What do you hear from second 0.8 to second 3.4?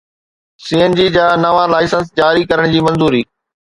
N G جا نوان licence جاري ڪرڻ جي منظوري